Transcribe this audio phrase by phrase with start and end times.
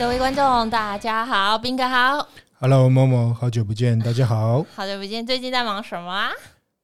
[0.00, 2.26] 各位观众，大家好，斌哥好
[2.58, 6.30] ，Hello，某某，好久不见，大家好， 好久不见，最近在忙什么啊？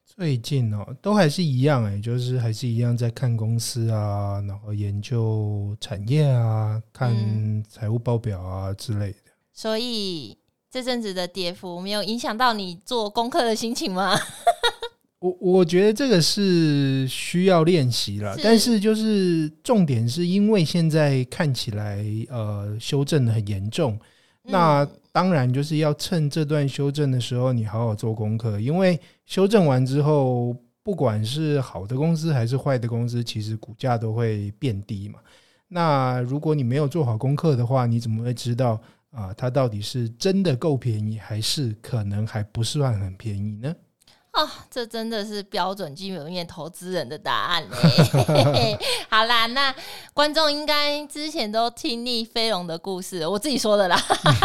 [0.05, 9.19] 最近哦，都还是一样哎，就是还是一样在看公司啊，然后研究产业啊，看财务报表啊之类的。
[9.51, 10.37] 所以
[10.71, 14.15] 这阵子的跌幅没有影响到你做功课的心情吗？
[15.27, 23.99] 我我觉得这个是需要练习了，但是就是重点是因为现在看起来呃修正的很严重，
[24.43, 35.19] 那当然就是要趁这段修正的时候你好好做功课，因为修正完之后，不管是好的公司还是坏的公司，其实股价都会变低嘛。
[35.69, 43.75] 那如果你没有做好功课的话，你怎么会知道啊它到底是真的够便宜，还是可能还不算很便宜呢？
[44.37, 48.79] 哦，这真的是标准基本面投资人的答案嘞！
[49.09, 49.75] 好啦，那
[50.13, 53.97] 观众应该之前都听腻飞龙的故事，我自己说的啦。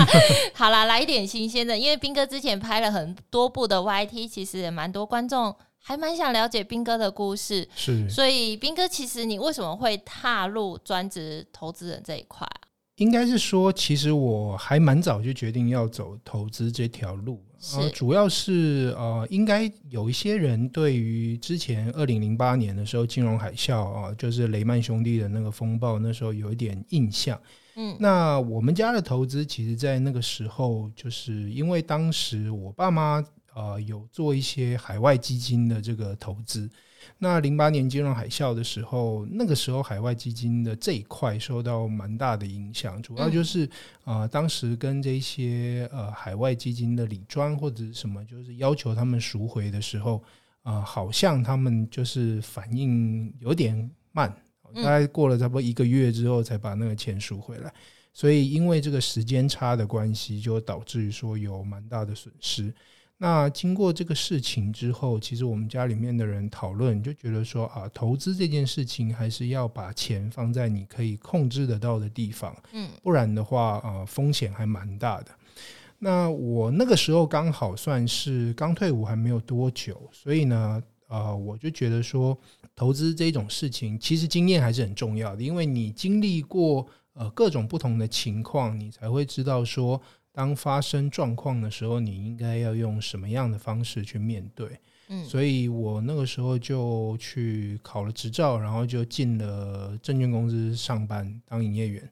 [0.56, 7.68] 好啦，来一点新鲜的，因为斌哥之前拍了很多部的 YT，其实也蛮多观众还蛮想了解斌哥的故事。
[7.76, 12.72] 是，所以斌哥，其实你为什么会踏入专职投资人这一块啊？
[12.96, 17.44] 应该是说，其实我还蛮早就决定要走投资这条路。
[17.76, 27.40] 呃，主要是呃，应该有一些人对于之前二零零八年的时候金融海啸啊，就是雷曼兄弟的那个风暴，那时候有一点印象。
[27.76, 36.70] 嗯，那我们家的投资，其实，在那个时候，就是因为当时我爸妈呃有做一些海外基金的这个投资。
[37.18, 43.66] 那零八年金融海啸的时候，那个时候海外基金的这一块受到蛮大的影响，主要就是
[44.04, 50.24] 啊、呃，当时跟这些呃海外基金的理专或者什么，就是要求他们赎回的时候，
[50.64, 54.36] 啊、呃，好像他们就是反应有点慢，
[54.76, 57.74] 大概过了差不多一个月之后才把那个钱赎回来，
[58.14, 62.74] 所以因为这个时间差的关系，就导致于说有蛮大的损失。
[63.24, 75.28] 那经过这个事情之后，其实我们家里面的人讨论，就觉得说啊，投资这件事情还是要把钱放在你可以控制得到的地方，嗯，不然的话啊，风险还蛮大的。
[76.00, 82.36] 那我那个时候刚好算是刚退伍还没有多久，所以呢，呃，我就觉得说，
[82.76, 90.02] 投资这种事情其实经验还是很重要的，因为你经历过呃各种不同的情况，你才会知道说。
[90.34, 94.80] 当发生状况的时候，你应该要用什么样的方式去面对？
[95.10, 102.10] 嗯，所以我那个时候就去考了执照，然后就进了证券公司上班当营业员。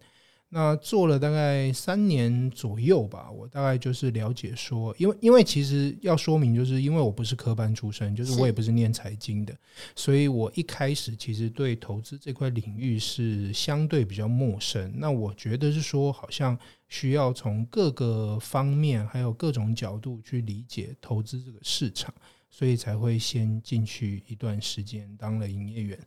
[0.51, 9.55] 那做了大概三年左右吧，我大概就是了解说，因为因为其实要说明，就是因为我不是科班出身，就是我也不是念财经的，
[9.95, 14.91] 所以我一开始其实对投资这块领域是相对比较陌生。
[14.95, 22.11] 那我觉得是说，好像需要从各个方面还有各种角度去理解投资这个市场，
[22.49, 25.99] 所以才会先进去一段时间当了营业员，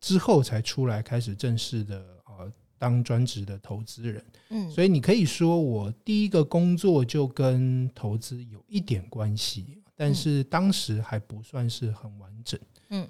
[0.00, 2.52] 之后才出来开始正式的呃。
[2.78, 12.58] 当专职的投资人，嗯，所以你可以说我第一个工作就跟投资有一点关系，但是当时还不算是很完整，
[12.90, 13.08] 嗯，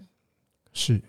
[0.72, 1.02] 是。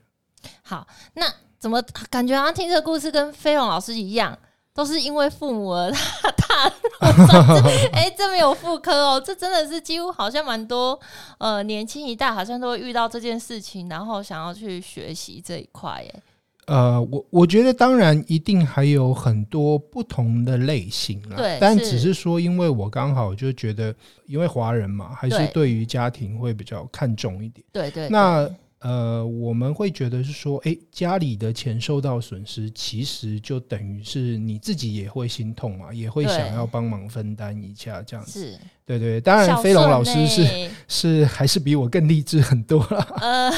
[0.63, 4.37] 好，那怎么感觉好像听这个故事跟飞龙老师一样，
[4.73, 10.99] 都是因为父母而踏入， 哎，这没有妇科哦，这真的是几乎好像蛮多
[11.39, 16.21] 呃年轻一代好像都会遇到这件事情，然后想要去学习这一块，哎。
[16.65, 23.93] 呃，我我觉得当然一定还有很多不同的类型啦，对，但只是说，因为我刚好就觉得，
[24.25, 28.09] 因为华人嘛，还是对于家庭会比较看重一点，对对，对。
[28.09, 28.49] 那
[28.79, 39.21] 呃，我们会觉得是说，哎，家里的钱受到损失，其实就等于是你自己也会心痛嘛，也会想要帮忙分担一下这样子，是，对对。
[39.21, 43.07] 当然，飞龙老师是是还是比我更励志很多了。
[43.21, 43.51] 呃。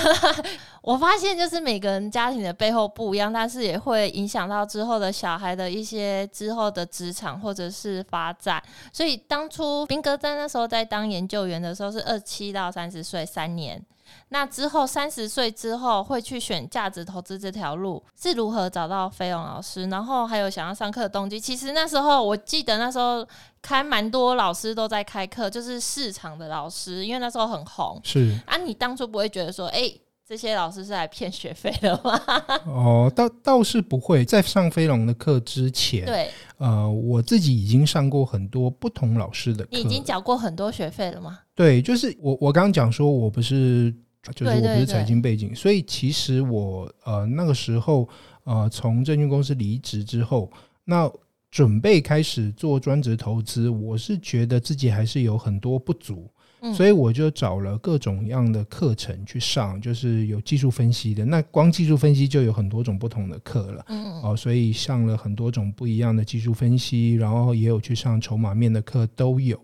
[0.81, 8.61] 我发现，就是每个人家庭的背后不一样，但是也会影响到之后的小孩的一些之后的职场或者是发展。
[8.93, 13.83] 所以当初彬哥在那时候在当研究员的时候是二七到三十岁三年，
[14.29, 19.87] 那之后三十岁之后会去选价值投资这条路，是如何找到飞龙老师？
[19.87, 21.39] 然后还有想要上课的动机。
[21.39, 23.27] 其实那时候我记得那时候
[23.61, 27.99] 开蛮多老师都在开课，就是市场的老师，因为那时候很红。
[28.03, 30.01] 是啊，你当初不会觉得说，哎、欸？
[30.27, 32.19] 这些老师是来骗学费的吗？
[32.67, 34.25] 哦，倒倒是不会。
[34.25, 39.69] 在上飞龙的课之前，对，呃，我自己已经上过很多不同老师的课。
[39.71, 41.39] 你已经缴过很多学费了吗？
[41.55, 43.93] 对，就是我我刚刚讲说我不是，
[44.35, 48.09] 就是我不是财经背景，所以其实我呃那个时候
[48.43, 50.51] 呃从证券公司离职之后，
[50.83, 51.09] 那
[51.49, 56.29] 准备开始做专职投资，我是觉得自己还是有很多不足。
[56.73, 61.23] 所以我就找了各种样的课程去上，就是有技术分析的。
[61.25, 69.59] 那光技术分析就有很多种不同的课了，嗯哦，所以上了很多种不一样的技术分析，然后也有去上筹码面的课都有。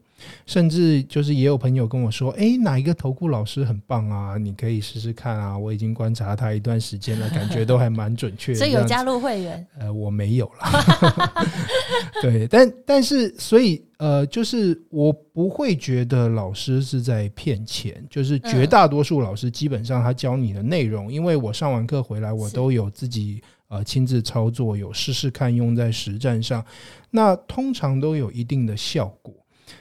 [0.46, 4.38] 甚至就是也有朋友跟我说，诶，哪一个投顾老师很棒啊？
[4.38, 5.58] 你可以试试看啊！
[5.58, 8.60] 我已经观察他一段时间了，感觉都还蛮准确的。
[8.60, 9.68] 所以有加入会员？
[9.78, 11.44] 呃，我没有了。
[12.22, 26.66] 对，但 但是所以呃，就是我不会觉得老师是在骗钱，就是绝大多数老师基本上他教你的内容，因为我上完课回来，我都有自己呃亲自操作，有试试看用在实战上，
[27.12, 29.34] 那通常都有一定的效果。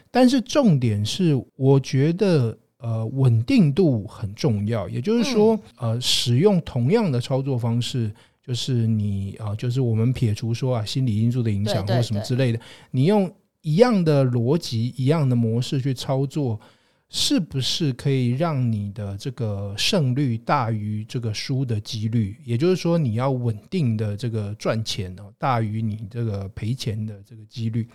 [0.08, 4.88] 但是重点是，我觉得呃稳定度很重要。
[4.88, 8.08] 也就是说，呃，使用同样的操作方式，
[8.46, 12.60] 就是你啊，就是我们撇除说啊心理因素的影响或什么之类的，
[12.92, 13.28] 你用
[13.62, 16.61] 一样的逻辑、一样的模式去操作。
[17.14, 22.35] 是不是可以让你的这个胜率大于这个输的几率？
[22.43, 27.87] 也就是说，你要稳定的这个赚钱哦，大于你这个赔钱的这个几率。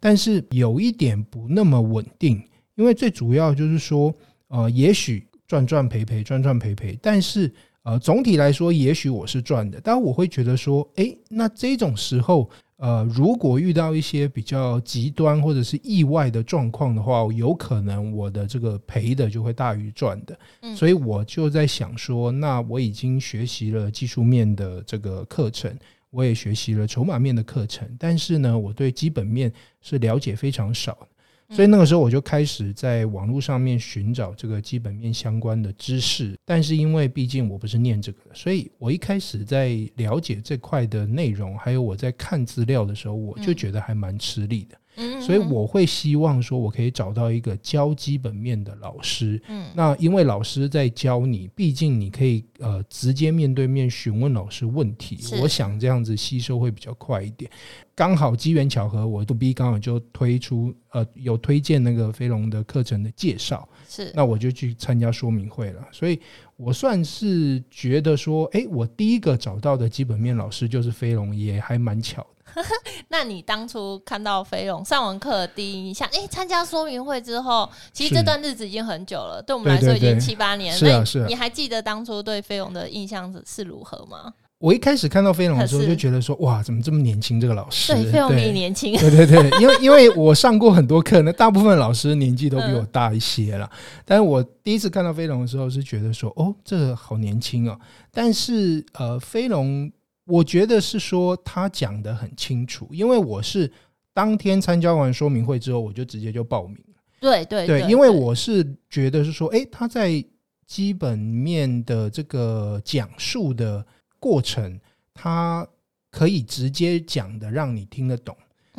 [0.00, 2.42] 但是有一点不那么稳定，
[2.74, 4.12] 因为最主要就是说，
[4.48, 6.98] 呃，也许赚赚赔赔，赚赚赔赔。
[7.00, 7.48] 但是
[7.84, 12.50] 呃，总体来说，也许我是赚的，但我会觉得说，诶，那这种时候。
[12.76, 20.38] 呃，如果遇到一些比较极端或者是意外的状况的话，有可能我的这个赔的就会大于赚的。
[20.60, 25.74] 嗯，所以我就在想说，那我已经学习了技术面的这个课程，
[26.10, 29.50] 我也学习了筹码面的课程，但是呢，我对基本面
[29.80, 31.08] 是了解非常少。
[31.50, 44.76] 所以那个时候我就开始在网络上面寻找这个基本面相关的知识，但是因为毕竟我不是念这个的，所以我一开始在了解这块的内容，还有我在看资料的时候，我就觉得还蛮吃力的。
[45.20, 49.40] 所以我会希望说，我可以找到一个教基本面的老师。
[49.48, 55.18] 嗯，那因为老师在教你，毕竟你可以呃直接面对面询问老师问题。
[55.40, 57.50] 我想这样子吸收会比较快一点。
[57.94, 63.66] 刚好机缘巧合，我杜 B 刚好就推出呃有推荐那个飞龙的课程的介绍。
[63.88, 65.86] 是，那我就去参加说明会了。
[65.92, 66.20] 所以
[66.56, 72.35] 我算是觉得说，哎，我第一个找到的基本面老师就是飞龙，也还蛮巧的。
[73.08, 80.78] 那你当初看到飞龙上完课的第一印象，哎，参加说明会之后，其实这段日子已经很久了，对我们来说已经七八年了。
[80.78, 81.26] 是啊，是啊。
[81.28, 84.32] 你还记得当初对飞龙的印象是是如何吗？
[84.58, 87.38] 我一开始看到飞龙的时候，就觉得说，哇，怎么这么年轻？
[87.38, 88.96] 这个老师，对，飞龙比你年轻。
[88.96, 93.70] 对对对，因为 因为我上过很多课，那大部分老师年纪都比我大一些了。
[94.06, 97.78] 但是我第一次看到飞龙的时候，是觉得说，哦，这个好年轻哦。
[98.10, 99.92] 但是呃，飞龙。
[100.26, 103.70] 我觉得是说他讲得很清楚，因为我是
[104.12, 106.94] 当天参加完说明会之后，我就直接就报名了。
[107.20, 110.24] 对对对，因为我是觉得是说，诶，他在
[110.66, 113.86] 基本面的这个讲述的
[114.18, 114.80] 过程，
[115.14, 115.66] 他
[116.10, 118.36] 可以直接讲的让你听得懂，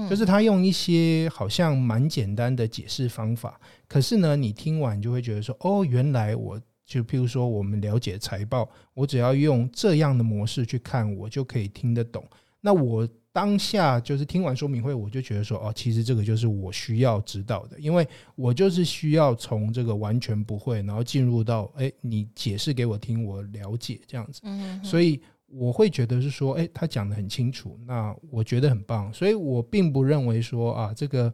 [0.10, 6.60] 就是他用一些好像蛮简单的解释方法，可是呢，你听完就会觉得说，哦，原来我。
[6.88, 12.26] 就譬如说，我们了解财报，我只要用这样的模式去看，我就可以听得懂。
[12.62, 24.42] 那我当下就是听完说明会，我就觉得说，哦，其实这个就是我需要知道的，因为我就是需要从这个完全不会，然后进入到，诶，你解释给我听，我了解这样子。
[24.82, 29.14] 所以我会觉得是说，诶，他讲的很清楚，那我觉得很棒。
[29.14, 31.32] 所以我并不认为说啊，这个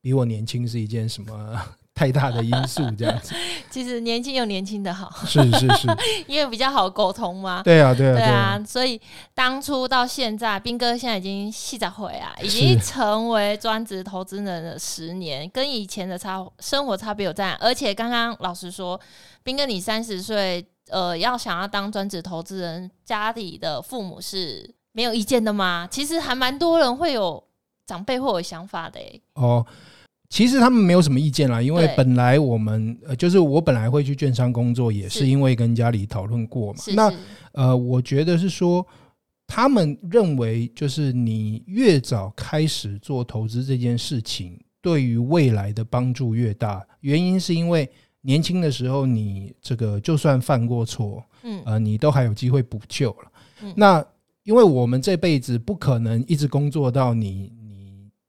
[0.00, 1.60] 比我年轻是一件什么。
[1.96, 3.34] 太大的因素这样子，
[3.70, 5.88] 其实年轻有年轻的好，是是是，
[6.28, 7.62] 因为比较好沟通嘛。
[7.62, 9.00] 对啊对啊对啊，所以
[9.32, 17.52] 当初到现在，斌哥现在已经四十岁啊，已经成为专职投资人的十年，跟以前的差生活差别有在。
[17.54, 19.00] 而且刚刚老实说，
[19.42, 25.88] 斌哥你三十岁，呃，要想要当专职投资人，家里的父母是没有意见的吗？
[25.90, 27.42] 其实还蛮多人会有
[27.86, 29.22] 长辈会有想法的诶。
[29.32, 29.64] 哦。
[30.28, 36.80] 其实他们没有什么意见啦，因为本来我们呃，就是我本来会去券商工作，也是因为跟家里讨论过嘛。
[36.94, 37.12] 那
[37.52, 38.84] 呃，我觉得是说，
[39.46, 46.84] 他们认为就是你越早开始做投资这件事情，对于未来的帮助越大。
[47.00, 47.88] 原因是因为
[48.22, 53.30] 年轻的时候，你这个就算犯过错，嗯，呃，你都还有机会补救了。
[53.76, 54.04] 那
[54.42, 57.52] 因为我们这辈子不可能一直工作到你。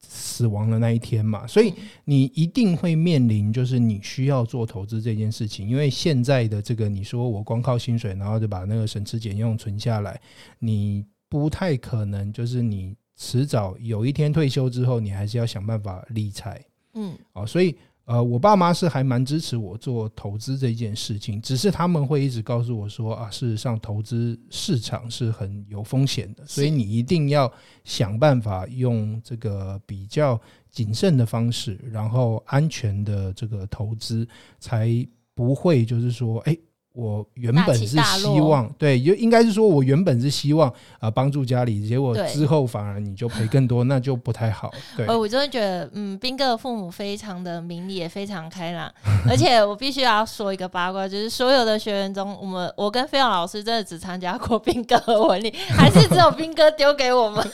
[0.09, 1.73] 死亡的那一天嘛，所以
[2.05, 5.67] 你一定会面临，就是你需要做投资这件事情。
[5.67, 10.19] 因为现在的这个，你说我光靠薪水，然后就把那个省吃俭用存下来，
[10.59, 16.63] 你不太可能，就是你迟早有一天退休之后，你还是要想办法理财。
[16.93, 17.75] 嗯，哦，所以。
[18.07, 27.51] 呃，我爸妈是还蛮支持我做投资这件事情，只是他们会一直告诉我说啊，事实上投资市场是很有风险的，所以你一定要
[27.83, 30.39] 想办法用这个比较
[30.71, 34.25] 谨慎的方式，然后安全的这个投资，
[34.57, 34.89] 才
[35.35, 36.57] 不会就是说，哎。
[36.97, 44.73] 我原本是希望，对，就应该是说，我原本是希望啊帮助家里，结果之后反而你就赔更多，那就不太好。
[44.95, 48.91] 对，我真的觉得，嗯，斌哥的父母非常的明理，也非常开朗。
[49.29, 57.47] 而且我必须要说一个八卦，就是所有的学员中，我们我跟飞扬老师真的只参加过斌哥的婚礼，还是只有斌哥丢给我们。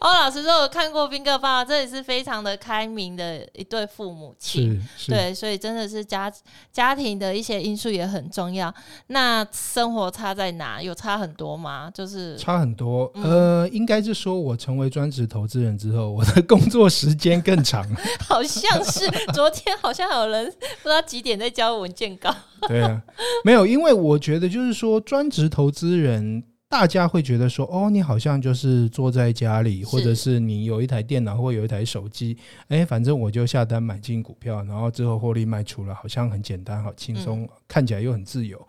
[0.00, 4.84] 欧 老师说，我看过斌哥爸爸，这也是非常的开明的一对父母亲。
[5.06, 6.32] 对，所以真的是家
[6.72, 8.39] 家庭的一些因素也很重要。
[8.40, 8.72] 重要，
[9.08, 10.82] 那生活差在哪？
[10.82, 11.90] 有差很多吗？
[11.92, 13.10] 就是差很多。
[13.14, 17.86] 嗯、呃，应该是说，我成为专职投资人之后，我的工作时间更长。
[18.26, 20.50] 好像是昨天，好像有人
[20.82, 22.34] 不知道几点在交文件稿。
[22.66, 23.02] 对啊，
[23.44, 26.42] 没有，因为我觉得就是说，专职投资人。
[26.70, 38.64] 大家会觉得说，哦，你好像就是坐在家里，或者是你有一台电脑或有一台手机，哎，反正我就下单买进股票，然后之后获利卖出了，好像很简单，好轻松，看起来又很自由。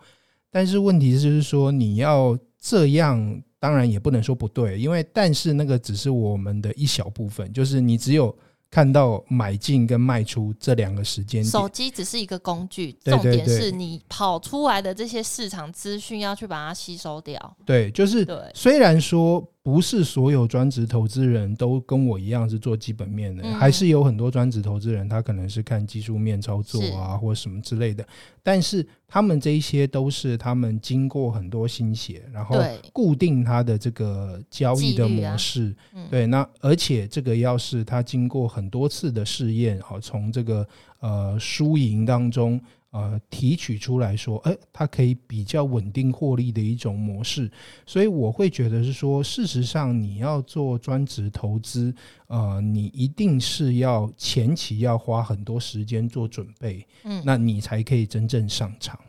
[0.50, 8.36] 但是问题就是说，你要这样，当然也不能说不对，因为但是那个只是我们的一小部分，就是你只有。
[8.72, 17.56] 看到买进跟卖出这两个时间点，手机只是一个工具，重点是你跑出来的这些市场资讯要去把它吸收掉。
[17.66, 19.46] 对，就是虽然说。
[19.64, 28.04] 不是所有专职投资人都跟我一样是做基本面的，嗯、还是有很多专职投资人他可能是看技术面操作啊，或什么之类的。
[28.42, 32.60] 但是他们这一些都是他们经过很多心血，然后
[32.92, 35.72] 固定他的这个交易的模式。
[35.94, 40.66] 啊、对，那而且这个要是他经过很多次的试验，好，从这个
[40.98, 42.60] 呃输赢当中。
[42.92, 47.50] 呃，提取出来说，哎、欸，它可以比较稳定获利的一种模式，
[47.86, 51.94] 所以我会觉得是说，事实上你要做专职投资，
[52.26, 59.00] 呃，你一定是要前期要花很多时间做准备，嗯，那你才可以真正上场。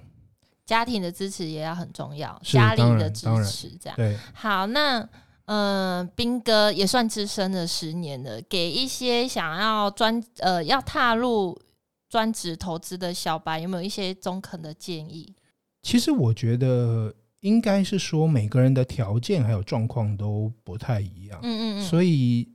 [0.65, 3.97] 家庭的支持也要很重要，家里的支持这样。
[3.97, 5.01] 对，好，那
[5.47, 11.59] 嗯、呃，彬哥也算资深了十年了，给一些想要专呃要踏入。
[12.13, 15.33] 专职投资的小白有没有一些中肯的建议？
[15.81, 22.47] 其实我觉得应该是说每个人的条件还有状况都不太一样，嗯嗯嗯，所以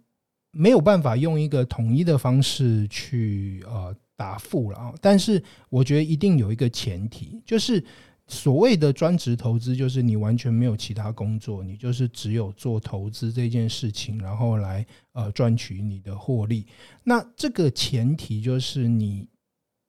[0.52, 4.94] 没有办法用一个统一的方式去呃答复了啊。
[5.00, 7.84] 但是我觉得一定有一个前提，就是
[8.28, 16.64] 所谓的专职投资，就是你完全没有其他工作，你就是只有做投资这件事情，然后来呃赚取你的获利。
[17.02, 19.26] 那这个前提就是你。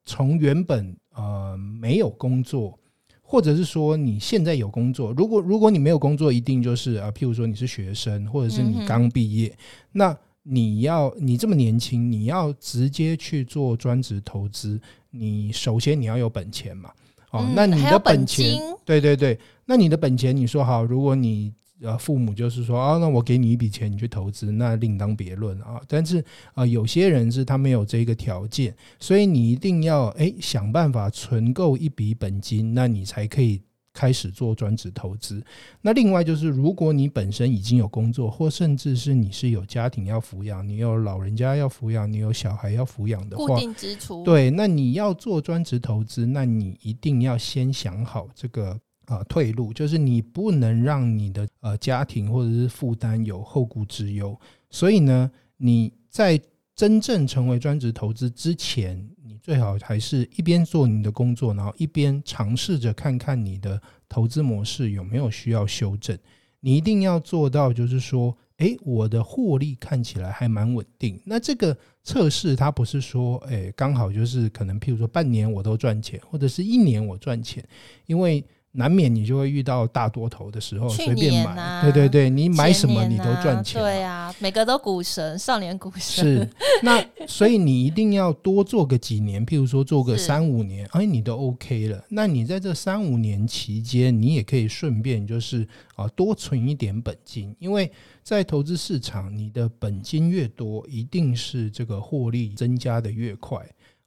[0.10, 2.80] 从原本呃没有工作，
[3.22, 9.56] 或者是说你现在有工作，如果如果你没有工作，一定就是啊，譬如说你是学生，或者是你刚毕业，
[9.92, 16.90] 那你要你这么年轻，你要直接去做专职投资，你首先你要有本钱嘛，
[17.30, 21.54] 哦，那你的本钱，对对对，那你的本钱，你说好，如果你。
[21.82, 25.82] 呃，父母就是说啊，那我给你一笔钱，你去投资，那另当别论啊。
[25.88, 26.22] 但是
[26.54, 33.62] 啊，有些人是他没有这个条件，所以你一定要诶想办法存够一笔本金，那你才可以
[33.94, 35.42] 开始做专职投资。
[35.82, 48.78] 那另外就是，如果你本身已经有工作，或甚至是你是有家庭要抚养，你有老人家要抚养，你有小孩要抚养的话，固定支出，对，那你要做专职投资，那你一定要先想好这个。
[49.10, 54.40] 啊，退路就是你不能让你的呃家庭或者是负担有后顾之忧，
[54.70, 56.40] 所以呢，你在
[56.76, 66.16] 真正成为专职投资之前，你最好还是一边做你的工作，然后一边尝试着看看你的投资模式有没有需要修正。
[66.60, 71.20] 你一定要做到，就是说，诶，我的获利看起来还蛮稳定。
[71.26, 77.68] 那这个测试它不是说，诶，刚好就是可能譬如说半年我都赚钱，或者是一年我赚钱，
[78.06, 78.46] 因为。
[78.80, 86.50] 难免你就会遇到大多头的时候，随便买，啊、对对对，你买什么你都赚钱，对啊，每个都股神，少年股神是。
[86.82, 92.02] 那所以你一定要多做个几年，譬如说做个三五年，哎，你都 OK 了。
[92.08, 97.92] 那你在这三五年期间，你也可以顺便就是啊多存一点本金，因为
[98.24, 103.60] 在投资市场，你的本金越多，一定是这个获利增加的越快。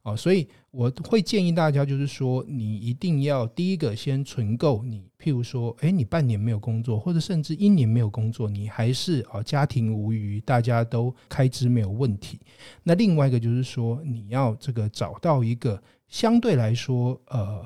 [0.03, 12.39] 哦，所以我会建议大家，就是说，你一定要第一个先存够你，譬如说，诶，你半年没有工作，或者甚至一年没有工作，你还是啊家庭无余，大家都开支没有问题。
[12.83, 17.65] 那另外一个就是说，你要这个找到一个相对来说，呃。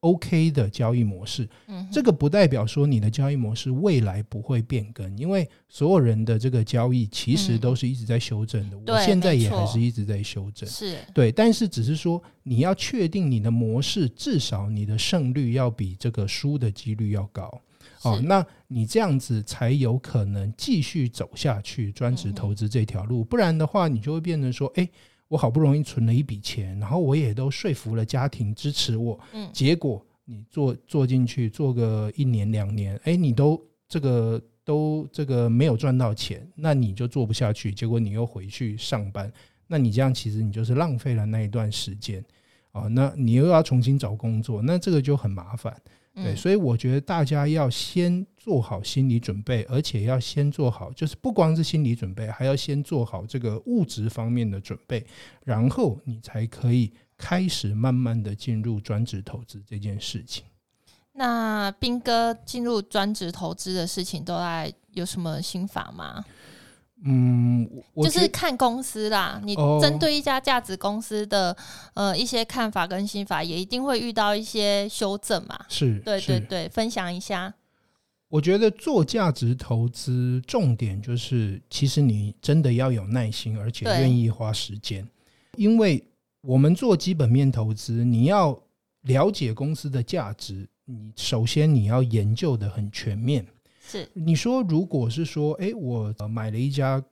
[0.00, 8.78] OK 的交易模式，嗯，这个不代表说你的交易模式未来不会变更，因为所有人的这个交易其实都是一直在修正的。
[8.92, 17.60] 我现在也还是一直在修正，是对，但是只是说你要确定你的模式，至少你的胜率要比这个输的几率要高
[18.02, 24.88] 哦，那你这样子才有可能继续走下去，专职投资这条路，不然的话，你就会变成说，哎。
[25.30, 39.32] 我好不容易存了一笔钱，然后我也都说服了家庭支持我，嗯，结果你做做进去做个一年两年，哎，你都这个都这个没有赚到钱，那你就做不下去，结果你又回去上班，
[39.68, 42.24] 那你这样其实你就是浪费了那一段时间，
[42.72, 45.72] 哦，那你又要重新找工作，那这个就很麻烦。
[46.14, 55.06] 对，所以我觉得大家要先做好心理准备，而且要先做好，就是不光是心理准备，还要先做好这个物质方面的准备，
[55.44, 60.44] 然后你才可以开始慢慢的进入专职投资这件事情。
[61.12, 66.24] 那斌哥进入专职投资的事情，都在有什么心法吗？
[67.02, 69.40] 嗯，就是看公司啦。
[69.42, 71.56] 你针对一家价值公司的
[71.94, 75.58] 呃一些看法跟心法，也一定会遇到一些修正嘛。
[75.68, 77.54] 是，对对对，分享一下。
[78.28, 85.04] 我觉得做价值投资，重点就是，其实你真的要有耐心，而且愿意花时间。
[85.56, 86.00] 因为
[86.42, 88.56] 我们做基本面投资，你要
[89.02, 93.44] 了解公司的价值，你首先你要研究的很全面。
[93.90, 97.02] 是你说，如果是说，诶，我买了一家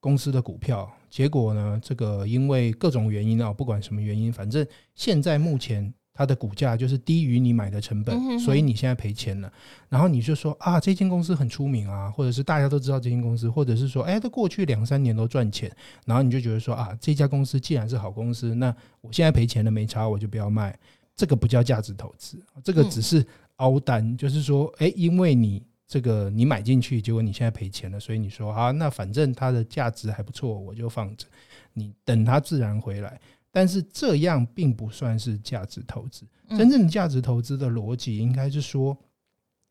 [0.00, 9.52] 公司的股票，结果呢，这个因为各种原因啊，不管什么原因，反正现在目前它的股价就是低于你买的成本，所以你现在赔钱了。
[9.90, 15.70] 然后你就说啊，这间公司很出名啊，或者是大家都知道这间公司，或者是说，诶，它过去两三年都赚钱，
[16.06, 20.74] 然后你就觉得说啊，这家公司既然是好公司，那我现在赔钱了没差，我就不要卖。
[21.14, 23.22] 这个不叫价值投资，这个只是
[23.56, 25.62] 凹单，就是说，诶，因为你。
[25.92, 31.26] 这个你买进去，结果你现在赔钱了，所以你说啊，那反正它的价值还不错，我就放着，
[31.74, 33.20] 你等它自然回来。
[33.50, 36.24] 但是这样并不算是价值投资。
[36.48, 38.96] 真正的价值投资的逻辑应该是说，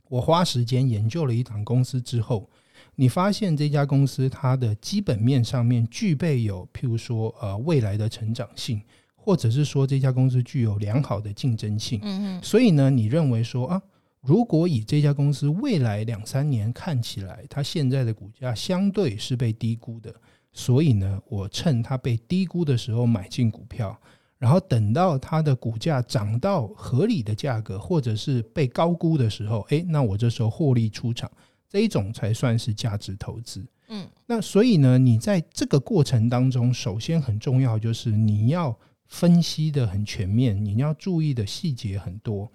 [0.09, 2.47] 我花时间研究了一档公司之后，
[2.93, 8.79] 你发现这家公司它的基本面上面具备有，譬如说呃未来的成长性，
[9.15, 11.99] 或者是说这家公司具有良好的竞争性。
[12.03, 12.43] 嗯嗯。
[12.43, 13.81] 所以呢，你认为说啊。
[14.21, 20.13] 如果以这家公司未来两三年看起来，它现在的股价相对是被低估的，
[20.53, 23.99] 所以呢，我趁它被低估的时候买进股票，
[24.37, 31.29] 然后等到它的股价涨到合理的价格，或者是被高估的时候，诶，那我这时候获利出场，
[31.67, 33.65] 这一种才算是价值投资。
[33.87, 38.77] 嗯，那所以呢，你在这个过程当中，首先很重要就是你要。
[39.11, 42.49] 分析的很全面，你要注意的细节很多，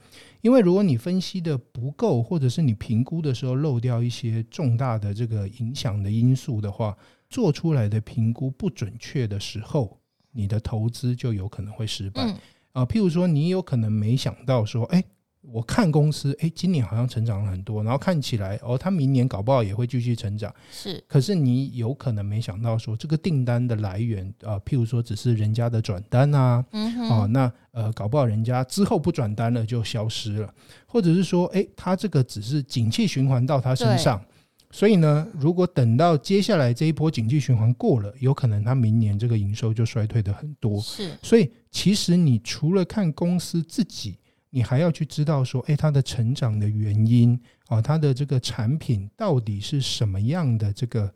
[0.47, 6.97] 因为如果你分析的不够，或者是你评估的时候漏掉一些重大的这个影响的因素的话，
[7.29, 9.99] 做出来的评估不准确的时候，
[10.31, 12.33] 你的投资就有可能会失败。
[12.71, 15.03] 啊，譬如说你有可能没想到说，哎。
[15.53, 20.53] 我看公司，诶，今年好像成长了很多，然后看起来，哦，他明年搞不好也会继续成长。
[20.71, 30.53] 是，可是你有可能没想到说，这个订单的来源啊，譬如说只是人家的转单啊，嗯，哦，那呃，搞不好人家之后不转单了就消失了，
[30.87, 34.21] 或者是说，诶，他这个只是景气循环到他身上，
[34.73, 40.81] 所以呢，如果等到接下来这一波景气循环过了，有可能他明年这个营收就衰退的很多。
[40.81, 44.19] 是，所以其实你除了看公司自己。
[44.57, 51.13] 你还要去知道说，诶，它的成长的原因啊，它的这个产品到底是什么样的这个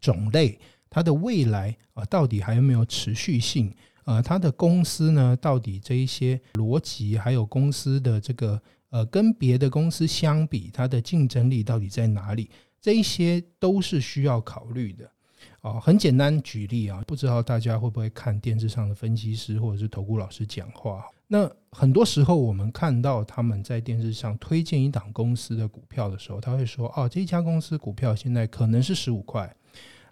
[0.00, 0.58] 种类，
[0.90, 3.72] 它的未来啊，到底还有没有持续性？
[4.04, 12.50] 呃，它的公司呢，到底这一些逻辑，还有公司的这个呃，跟别的公司相比，它的竞争力到底在哪里？
[12.80, 15.08] 这一些都是需要考虑的。
[15.60, 21.04] 哦，很简单举例啊，不知道大家会不会看电视上的分析师或者是投顾老师讲话？
[21.28, 29.52] 那很多时候，我们看到他们在电视上推荐一档公司的股票的时候，他会说：“哦，这家公司股票现在可能是十五块。”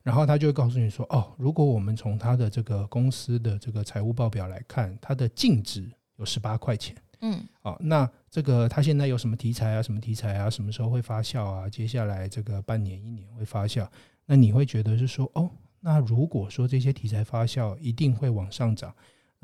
[0.03, 9.83] 然后他就会告诉你说：“哦，如果我们从他的这个公司的这个财务报表来看，它的净值有十八块钱。”嗯，哦，那这个他现在有什么题材啊？
[9.83, 10.50] 什么题材啊？
[10.50, 11.70] 什么时候会发酵啊？
[11.70, 13.88] 接下来这个半年、一年会发酵？
[14.27, 15.48] 那你会觉得是说：“哦，
[15.81, 18.92] 那如果说这些题材发酵，一定会往上涨。”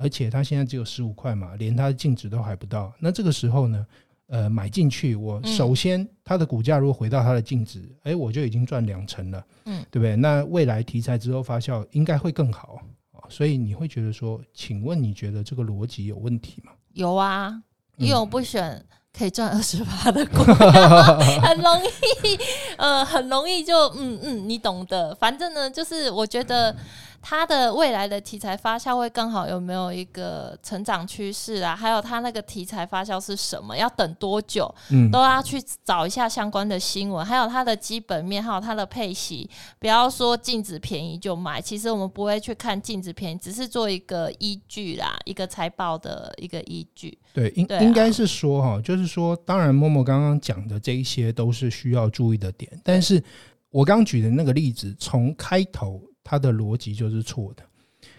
[0.00, 2.90] 而且它现在只有十五块嘛，连它的净值都还不到。
[2.98, 3.86] 那这个时候呢，
[4.28, 10.16] 呃，买进去，我首先它的股价如果回到它的净值，哎、嗯，我就已经赚两成了，嗯，对不对？
[10.16, 12.80] 那未来题材之后发酵应该会更好
[13.12, 13.28] 啊。
[13.28, 16.72] 所以你会觉得说，请问你觉得这个逻辑有问题吗？
[16.94, 17.62] 有啊，
[17.98, 18.82] 因为我不选
[19.12, 20.56] 可以赚二十八的股票，
[21.42, 21.84] 很容
[22.24, 22.38] 易，
[22.78, 25.14] 呃，很容易就嗯嗯，你懂的。
[25.16, 26.74] 反正呢，就是我觉得。
[27.22, 31.76] 它的未来的题材发酵会更好，有没有一个成长趋势啊？
[31.76, 33.76] 还有它那个题材发酵是什么？
[33.76, 34.74] 要等多久？
[34.90, 39.48] 嗯，都要去找一下相关的新闻，还有它的基本面，还有它的配息。
[39.78, 47.18] 不要说净值便宜就买，其实我们不会去看净值便宜，只是做一个依据啦，一个财报的一个依据。
[47.34, 53.22] 对，应、啊、应该是说哈，就是说，当然默默刚刚讲的这一些都是需要注意的点，但是
[53.70, 56.00] 我刚举的那个例子，从开头。
[56.22, 57.62] 它的逻辑就是错的，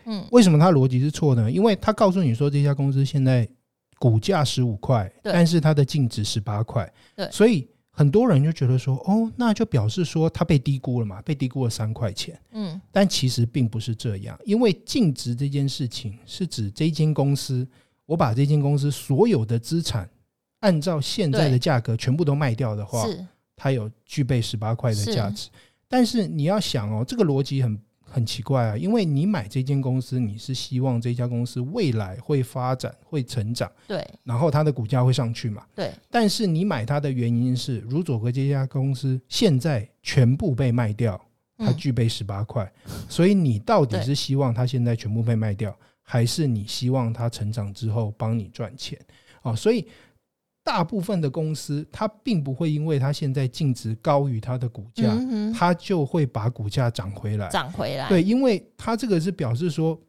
[0.06, 1.52] 嗯，为什么它逻辑是错的呢？
[1.52, 3.48] 因为他告诉你说这家公司现在
[4.00, 17.68] 股价十五块，但是它的净值十八块，对，所以很多人就觉得说，哦，那就表示说它被低估了嘛，被低估了三块钱，嗯，但其实并不是这样，因为净值这件事情是指这间公司，
[18.08, 20.10] 我把这间公司所有的资产
[20.62, 23.06] 按照现在的价格全部都卖掉的话，
[23.56, 25.50] 它有具备十八块的价值，
[25.88, 27.80] 但是你要想哦，这个逻辑很。
[28.14, 35.92] 很奇怪啊，因为你买这间公司，你是希望这家公司未来会发展、会成长，对，然后它的股价会上去嘛，对。
[36.10, 41.20] 但是你买它的原因是，如佐格这家公司现在全部被卖掉，
[41.58, 42.70] 它具备十八块，
[43.08, 49.00] 所以你到底是希望它现在全部被卖掉，还是你希望它成长之后帮你赚钱？
[49.42, 49.88] 哦，所以。
[50.64, 55.12] 大部分的公司，它并不会因为它现在净值高于它的股价，
[55.58, 57.50] 它就会把股价涨回来。
[57.50, 60.00] 涨回来，对，因为它这个是表示说，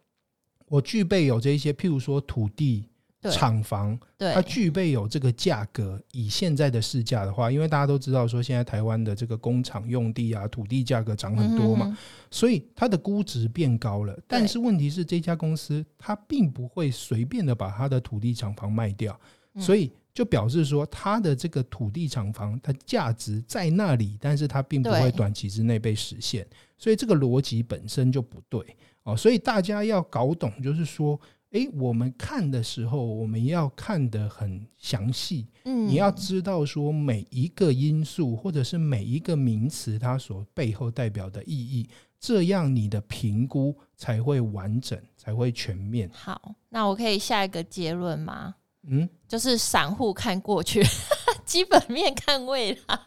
[0.66, 2.86] 我具备有这一些，譬如说土地、
[3.30, 5.98] 厂房，它具备有这个价格。
[6.12, 11.96] 以现在的市价的话，因为大家都知道说，现在台湾的这个工厂用地啊、土地价格涨很多嘛，
[12.30, 14.14] 所以它的估值变高了。
[14.28, 19.18] 但是问题是，这家公司它并不会随便的把它的土地、厂房卖掉，
[19.58, 19.90] 所以。
[20.14, 26.46] 就表示说，它的这个土地厂房，它价值在那里，但是它并不会短期之内被实现，
[26.76, 29.16] 所以这个逻辑本身就不对哦。
[29.16, 31.18] 所以大家要搞懂，就是说，
[31.52, 41.88] 诶，我们看的时候，我们要看得很详细，嗯，你要知道说每一个因素或者是每一个名词，它所背后代表的意义，
[42.20, 46.10] 这样你的评估才会完整，才会全面。
[46.12, 48.56] 好，那我可以下一个结论吗？
[48.88, 50.82] 嗯，就是散户看过去，
[51.46, 52.98] 基本面看未来。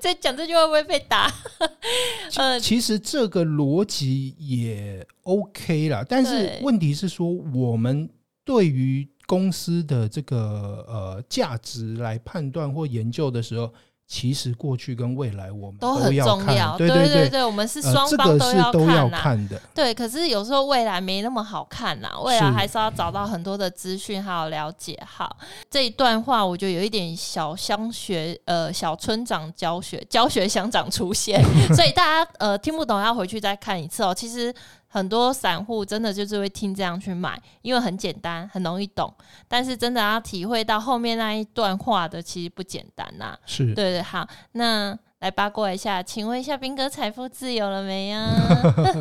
[0.00, 1.32] 在讲这句话会不会被打？
[2.36, 8.08] 呃，其实这个逻辑也 OK 啦，但是问题是说，我们
[8.44, 13.72] 对于公司的这个呃价值来判断或研究的时候。
[14.06, 19.60] 其实过去跟未来我们都很重要，对对对对，我们是双方都要看，都要看的。
[19.74, 24.98] 对，可是有时候未来没那么好看呐，未来还是要找到很多的资讯，还有了解。
[25.06, 25.36] 好，
[25.70, 31.42] 这一段话我觉得有一点小乡学，呃，小村长教学教学乡长出现，
[31.74, 34.14] 所以大家呃听不懂要回去再看一次哦。
[34.14, 34.54] 其实。
[34.94, 39.12] 很多散户真的就是会听这样去买，因为很简单，很容易懂。
[39.48, 43.38] 但是真的要体会到后面那一段话的，其实不简单呐、啊。
[43.44, 48.30] 是对对，好，那来八卦一下，请问一下，斌哥财富自由了没呀？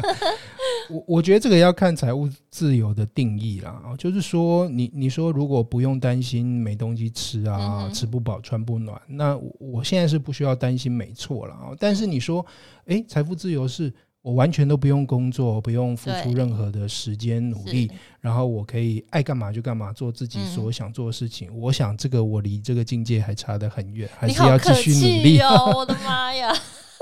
[0.89, 3.79] 我我觉得这个要看财务自由的定义啦。
[3.95, 11.69] 就是说你，你你说如果不用担心没东西吃啊，嗯、吃不饱穿不暖，那我我现在是不需要担心，没错了啊。
[11.79, 12.43] 但是你说，
[12.87, 13.93] 哎，财富自由是？
[14.23, 21.49] 我完全都不用工作，不用付出任何的时间努力，然后我可以爱干嘛就干嘛，做自己所想做的事情。
[21.51, 25.39] 嗯、我想这个我离这个境界还差得很远，还是要继续努力。
[25.41, 26.51] 哦、 我的妈呀！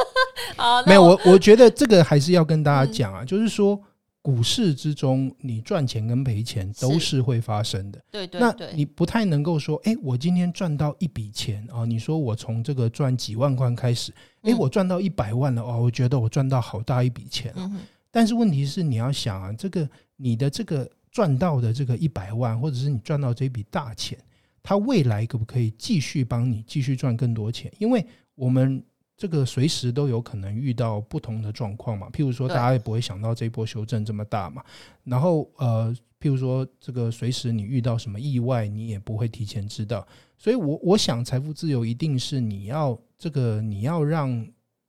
[0.58, 3.80] 好，没有我，我觉得这个还是要跟大家讲啊，嗯、就是说。
[4.22, 8.00] 股市之中，你赚钱跟赔钱都是会发生的。
[8.12, 17.72] 对对，那你不太能够说，哎，我今天赚到一笔钱啊，你说我从这个赚几万块开始，哎，我赚到一百万了哦，我觉得我赚到好大一笔钱了。
[18.12, 24.18] 但是问题是，你要想啊，这个你的这个赚到的这个一百万，或者是你赚到这笔大钱，
[24.62, 27.72] 它未来可不可以继续帮你继续赚更多钱？
[27.80, 28.06] 因为
[28.36, 28.84] 我们。
[29.22, 34.64] 这个随时都有可能遇到不同的状况嘛，譬如说大家也不会想到这一波修正这么大嘛，
[35.04, 40.08] 然后呃，譬如说这个随时你遇到什么意外，你也不会提前知道，
[40.40, 44.44] 所以我我想财富自由一定是你要这个你要让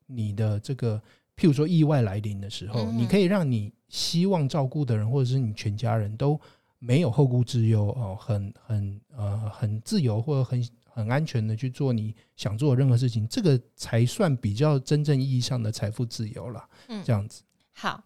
[0.07, 0.97] 你的这个
[1.37, 6.41] 譬如说意外来临的时候，你可以让你希望照顾的人或者是你全家人都
[6.79, 16.69] 没有后顾之忧哦，很很呃很自由或者很很安全的去做你想做的任何事情，这个才算比较真正意义上的财富自由了。
[16.89, 17.43] 嗯，这样子。
[17.73, 18.03] 好。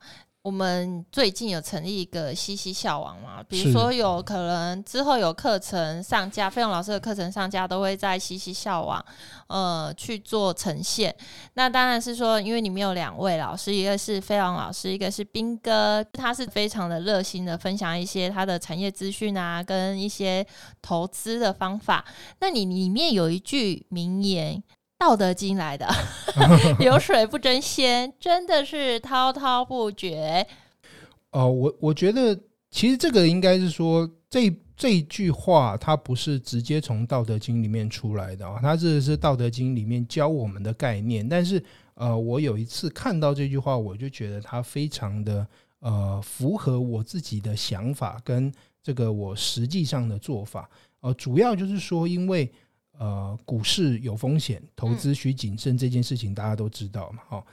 [0.47, 9.05] 我们最近有成立一个西西校网嘛，比如说有可能之后有课程上架，费用老师的课程上架都会在西西校网
[9.49, 11.13] 呃去做呈现。
[11.55, 20.47] 那当然是说，因为里面有两位老师，一个是费用老师，一个是斌哥，他是非常的热心的分享一些他的产业资讯啊，跟一些
[20.81, 22.05] 投资的方法。
[22.39, 24.63] 那你里面有一句名言。
[24.99, 25.87] 道德经来的，
[26.81, 30.47] 流水不争先，真的是滔滔不绝。
[31.33, 32.39] 哦、呃，我我觉得
[32.71, 41.29] 其实这个应该是说，这这句话它不是直接从道德经里面出来的啊，它这是道德经里面教我们的概念。
[41.29, 45.47] 但是呃，我有一次看到这句话，我就觉得它非常的
[45.81, 48.51] 呃符合我自己的想法跟
[48.83, 50.71] 这个我实际上的做法。
[51.01, 52.51] 呃，主要就是说，因为。
[52.99, 57.23] 呃，股市有风险，投资需谨慎，这件事情大家都知道嘛。
[57.31, 57.45] 哦，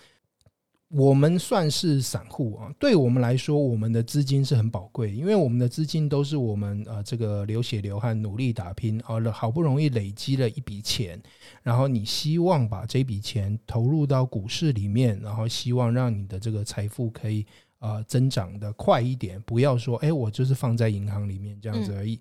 [0.89, 11.19] 我们算是散户啊，对我们来说，我们的资金是很宝贵，因为我们的资金都是我们呃这个流血流汗、努力打拼，好了，好不容易累积了一笔钱，
[11.63, 17.43] 然后你希望把这笔钱投入到股市里面，然后希望让你的这个财富可以
[17.79, 22.19] 呃增长的快一点，不要说哎，我就是放在银行里面这样子而已。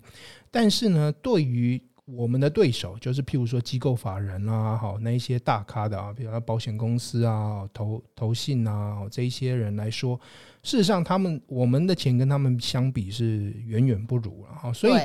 [0.49, 10.19] 但是呢，对于我们的对手就是譬如说机构法人啊，好那一些大咖的啊，比如说保险公司啊、投投信啊，这一些人来说，
[10.63, 14.73] 事实上他们我们的钱跟他们相比是远远不如了哈。
[14.73, 15.01] 所以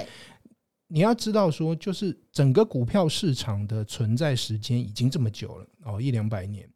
[0.88, 6.68] 你要知道说，就是整个股票市场的存在时间已经这么久了哦，一两百年，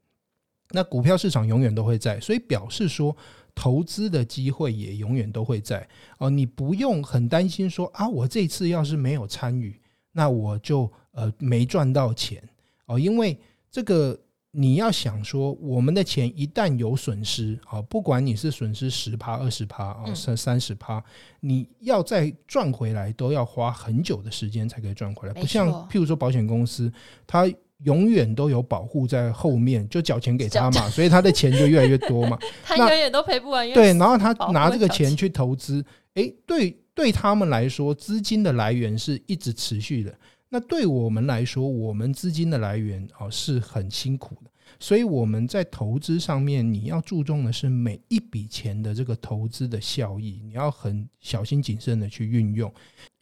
[0.70, 3.16] 那股票市场永远都会在，所以表示说
[3.56, 6.30] 投资的机会也永远都会在哦。
[6.30, 9.81] 你不用很担心说啊，我这次要是没有参与。
[10.12, 12.42] 那我就呃没赚到钱
[12.87, 13.38] 哦，因为
[13.70, 14.18] 这个
[14.51, 21.03] 你要想说，我们的钱一旦有损失啊，不管你是损失十趴、二十趴啊，三三十趴，
[21.40, 25.33] 你要再赚回来，都要花很久的时间才可以赚回来。
[25.33, 26.92] 不像譬如说保险公司，
[27.27, 27.51] 它
[27.85, 32.38] 永远都有保护在后面，就缴钱给他嘛，所以他的钱就越来越多嘛。
[32.62, 33.66] 他永远都赔不完。
[33.72, 35.83] 对，然后他拿这个钱去投资，
[36.14, 36.77] 诶，对。
[36.94, 40.18] 对他们来说，资金的来源是一直持续的。
[40.50, 44.50] 那对我们来说，我们资金的来源啊是很辛苦的。
[44.78, 52.70] 所以我们在投资上面，你要注重的是每一笔钱的这个投资的效益，你要很小心谨慎的去运用。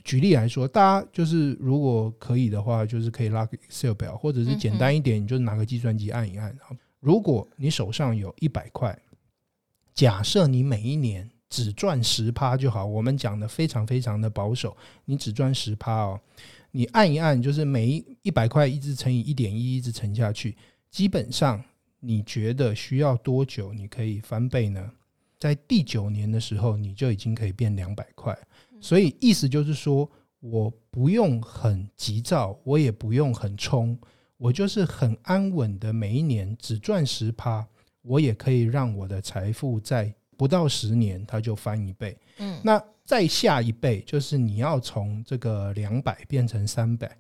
[0.03, 6.57] 举例来说，大家就是如果可以的话，就是可以拉个 Excel 表，或者是简单一点，你就拿个计算机按一按。
[6.99, 8.99] 如果你手上有一百块，
[9.95, 11.31] 假设你每一年。
[11.51, 16.21] 只赚十趴就好，我们讲的非常非常的保守，你只赚十趴哦，
[16.71, 20.57] 你按一按，就是每一一百块一直乘以一点一，一直乘下去，
[20.91, 21.63] 基本上
[21.99, 24.93] 你觉得需要多久你可以翻倍呢？
[25.41, 28.39] 在第九年的时候，你就已经可以变两百块，
[28.81, 30.09] 所以意思就是说，
[30.39, 33.99] 我不用很急躁，我也不用很冲，
[34.37, 37.67] 我就是很安稳的，每一年只赚十趴，
[38.03, 40.15] 我也可以让我的财富在。
[40.41, 42.17] 不到十年，它就翻一倍。
[42.39, 47.15] 嗯，那再下一倍，就是你要从这个两百变成三百，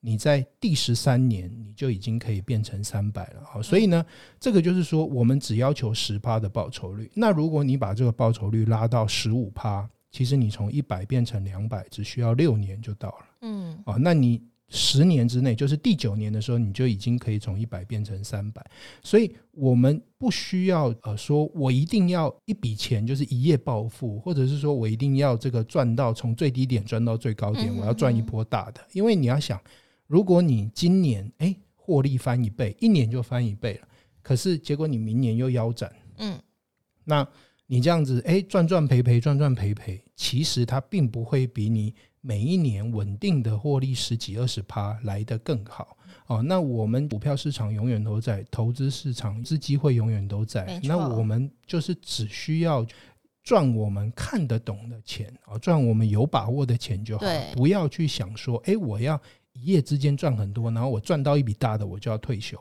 [0.00, 3.44] 你在第十三年，你就已经可以变成三百了。
[3.44, 4.04] 好，所以呢，
[4.40, 7.08] 这个就是说，我们只要求十趴的报酬率。
[7.14, 13.26] 那如果你把这个报酬率拉到十五趴，其实你从一百变成两百，只需要六年就到了。
[13.42, 14.42] 嗯，哦，那你。
[14.70, 18.64] 十年之内，就是第九年的时候，你就已经可以从一百变成三百。
[19.02, 28.80] 所以，我们不需要呃说，我一定要一笔钱就是一夜暴富，或者是说我一定要这个赚到从最低点赚到最高点，我要赚一波大的。
[28.92, 29.60] 因为你要想，
[30.06, 33.88] 如果你今年诶获利翻一倍，一年就翻一倍了，
[34.22, 36.36] 可是结果你明年又腰斩，嗯，
[37.04, 37.28] 那
[37.66, 41.94] 你这样子诶赚赚赔赔赚赚赔赔，其实它并不会比你。
[42.26, 45.94] 每一年稳定的获利十几二十趴来得更好
[46.26, 46.42] 哦。
[46.42, 50.80] 那我们股票市场永远都在，投资市场是机会永远都在。
[50.84, 52.86] 那我们就是只需要
[53.42, 59.20] 赚我们看得懂的钱啊，赚我们有把握的钱就好，不要去想说，哎，我要
[59.52, 62.58] 一夜之间赚很多，然后我赚到一笔大的我就要退休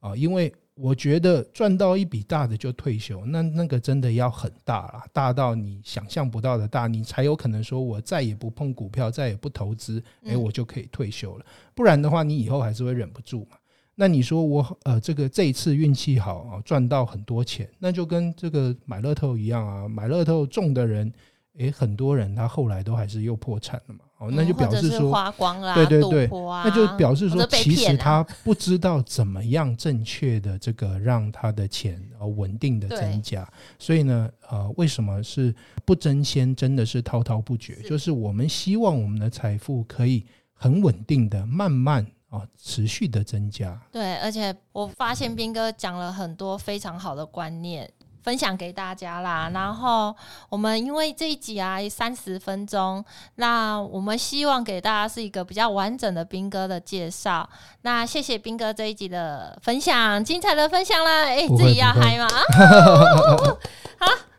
[0.00, 0.50] 啊，因为。
[0.74, 11.44] 我觉得赚到一笔大的就退休，那那个真的要很大了，大到你想象不到的大，你才有可能说，我再也不碰股票，再也不投资，诶，我就可以退休了。
[11.74, 13.58] 不然的话，你以后还是会忍不住嘛。
[13.94, 21.12] 那你说我呃，这个这一次运气好啊，赚到很多钱，那就跟这个买乐透一样啊，买乐透中的人，
[21.58, 24.00] 诶，很多人他后来都还是又破产了嘛。
[24.18, 33.46] 哦，那就表示说，花光了，对对对，啊、那就表示说，其实他不知道怎么样正确的这个让他的钱呃稳定的增加，
[33.78, 37.74] 所以呢，呃，为什么是不争先，真的是滔滔不绝？
[37.82, 43.78] 就是我们希望我们的财富可以很稳定的、慢慢啊持续的增加。
[43.90, 47.90] 对，而且我发现斌哥讲了很多非常好的观念。
[48.22, 50.14] 分享给大家啦，然后
[50.48, 53.04] 我们因为这一集啊三十分钟，
[53.36, 57.48] 那我们希望给大家是一个比较完整的兵哥的介绍。
[57.82, 61.24] 那谢谢兵哥这一集的分享，精彩的分享啦！
[61.24, 62.28] 哎，自己要嗨吗？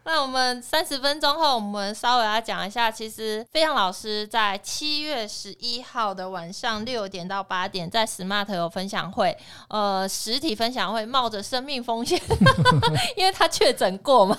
[0.04, 0.14] 好。
[0.14, 9.36] 那我们三十分钟后，我们稍微来讲一下，其实飞扬老师在七月十一号的晚上六点到八点，在 Smart 有分享会，
[9.70, 12.22] 呃，实体分享会，冒着生命风险，
[13.18, 14.38] 因为他确诊过嘛，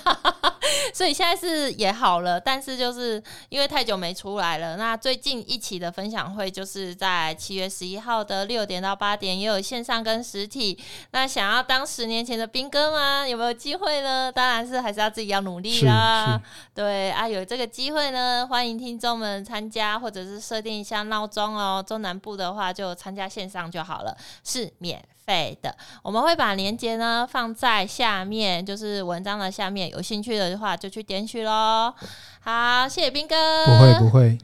[0.94, 4.76] 所以现在是也好了，但是就是因为太久没出来了。
[4.76, 10.78] 那最近一期的分享会就是在七月十一号的六点到八点，也有线上跟实体。
[11.10, 13.26] 那想要当十年前的兵哥吗？
[13.26, 14.30] 有没有机会呢？
[14.30, 15.53] 当然是还是要自己要努。
[15.54, 16.40] 努力啦，
[16.74, 21.84] 对啊，有这个机会呢，欢迎听众们参加，或者是设定一下闹钟哦。
[21.86, 25.72] 中南部的话就参加线上就好了，是免费的。
[26.02, 31.94] 我们会把链接呢放在下面，就是文章的下面，有兴趣的话就去点取喽。
[32.40, 34.36] 好，谢谢斌哥，不会不会，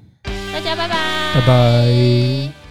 [0.52, 0.94] 大家拜拜，
[1.34, 2.69] 拜拜。